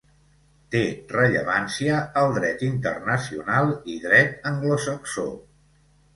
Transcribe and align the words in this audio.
Té 0.75 0.79
rellevància 1.11 1.99
al 2.21 2.33
dret 2.39 2.65
internacional 2.69 3.71
i 3.95 4.01
dret 4.09 4.51
anglosaxó. 4.55 5.29